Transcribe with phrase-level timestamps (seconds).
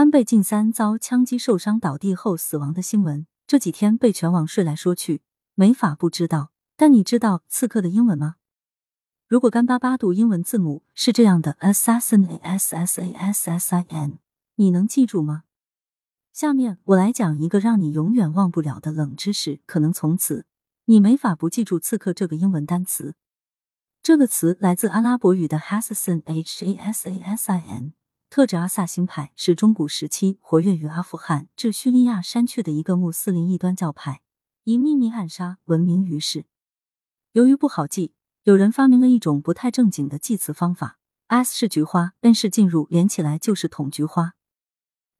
[0.00, 5.20] 安倍晋三遭枪击受伤倒地后死亡的新闻，这几天被全网说来说去，
[5.54, 6.52] 没法不知道。
[6.74, 8.36] 但你知道刺客的英文吗？
[9.28, 14.18] 如果干巴巴读英文字母是这样的：assassin a s s a s s i n，
[14.54, 15.42] 你能记住吗？
[16.32, 20.46] 下面我来讲一个让你永远忘不了的冷知识，可能从此
[20.86, 23.16] 你没法不记住刺客这个英文单词。
[24.02, 27.92] 这个词来自阿拉伯语的 Hassan h a s s i n
[28.30, 34.22] 特指阿萨辛派，是中古时期活跃于阿富汗至叙利亚山区的一个穆斯林异端教派，
[34.62, 36.44] 以秘密暗杀闻名于世。
[37.32, 44.34] 由于不好记，有人发明了一种不太正经的记词方法：S 是菊花，N 是进入，连起来就是捅菊花。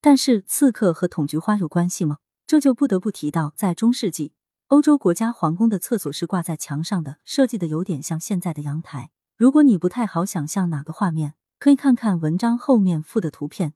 [0.00, 2.20] 但是刺客和捅菊花有关系吗？
[2.46, 4.32] 这就不得不提到，在中世纪。
[4.68, 9.10] 欧洲国家皇宫的厕所是挂在墙上的，设计的有点像现在的阳台。
[9.36, 11.34] 如果你不太好想象哪个画面，
[11.64, 13.72] 可以看看文章后面附的图片。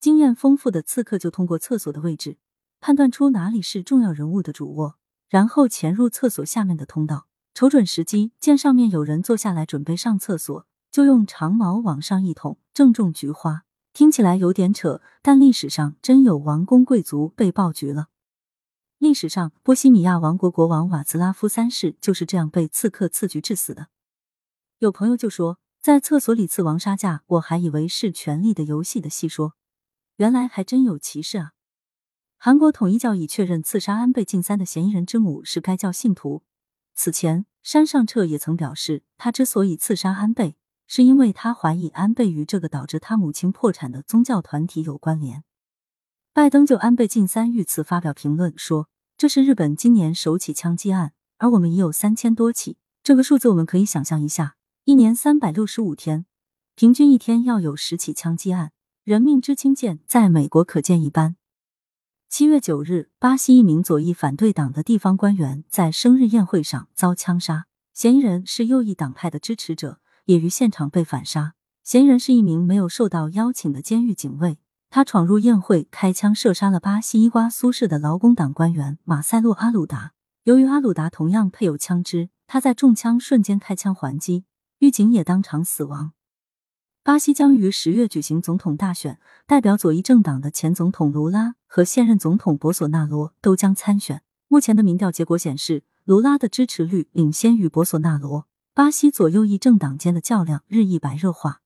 [0.00, 2.38] 经验丰富的刺客就通过厕所的位置
[2.80, 4.96] 判断出哪里是重要人物的主卧，
[5.28, 13.64] 然后潜入厕所下面的通道，瞅准时机，见上面有人坐下来准备上厕所，就用长矛往上一捅，正中菊花。
[13.92, 18.06] 听起来有点扯，但历史上真有王公贵族被爆菊了。
[18.96, 23.88] 历史上，波西米亚王国国王瓦兹拉夫三世就是这样被刺客刺局致死的。
[24.78, 29.52] 有朋友就说，在厕所里刺王杀价，我还以为是《权力的游戏》的戏说，
[30.16, 31.52] 原来还真有歧视啊！
[32.36, 36.42] 韩国统一教已确认刺杀安倍晋三的嫌疑人之母是该教信徒。
[36.96, 40.56] 此前，山上彻也曾表示，他之所以刺杀安倍，
[40.88, 45.44] 是因为他怀疑安倍与这个导致他母亲破产的宗教团体有关联。
[46.32, 52.78] 拜登就安倍晋三遇刺发表评论说：“这是日本今年首起枪击案，而我们已有三千多起。
[53.04, 54.55] 这个数字我们可以想象一下，
[54.86, 56.26] 一年三百六十五天，
[56.76, 58.70] 平均一天要有十起枪击案，
[59.02, 61.34] 人命之轻贱在美国可见一斑。”
[62.30, 71.54] 七月九日，巴西一名左翼反对党的地方官员在生日宴会上遭枪杀，嫌疑人是右翼党派的支持者，也于现场被反杀。
[71.82, 74.60] 嫌疑人是一名没有受到邀请的监狱警卫。
[74.88, 80.12] 他闯入宴会，开枪射杀了巴西伊瓜苏市的劳工党官员马塞洛·阿鲁达。
[80.44, 84.44] 由于阿鲁达同样配有枪支，他在中枪瞬间开枪还击，
[84.78, 86.12] 狱警也当场死亡。
[87.02, 94.22] 巴西将于十月举行总统大选，代表左翼政党的前总统卢拉和现任总统博索纳罗都将参选。
[94.48, 98.48] 目前的民调结果显示，卢拉的支持率领先于博索纳罗。
[98.74, 101.62] 巴西左右翼政党间的较量日益白热化。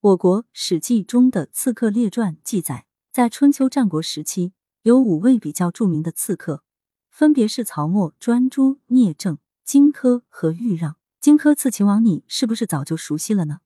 [0.00, 4.52] 我国《史记》中的《刺客列传》记载，在春秋战国时期，
[4.82, 6.62] 有五位比较著名的刺客，
[7.10, 10.96] 分别是曹沫、专诸、聂政、荆轲和豫让。
[11.20, 13.58] 荆轲刺秦王，你是不是早就熟悉了呢？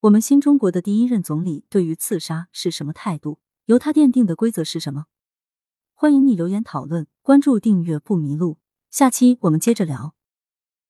[0.00, 3.40] 我们新中国的第一任总理对于刺杀是什么态度？
[3.64, 5.06] 由他奠定的规则是什么？
[5.94, 8.58] 欢迎你留言讨论，关注订阅不迷路。
[8.90, 10.14] 下期我们接着聊。